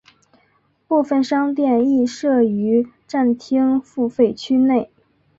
[0.87, 4.89] 部分商店亦设于站厅付费区内。